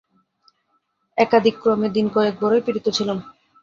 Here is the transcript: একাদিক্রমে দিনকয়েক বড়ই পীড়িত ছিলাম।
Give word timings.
একাদিক্রমে 1.17 1.87
দিনকয়েক 1.95 2.35
বড়ই 2.41 2.61
পীড়িত 2.65 2.87
ছিলাম। 2.97 3.17